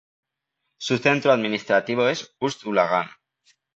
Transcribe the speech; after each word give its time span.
Su 0.79 0.97
centro 0.97 1.31
administrativo 1.31 2.07
es 2.09 2.33
Ust-Ulagan. 2.39 3.07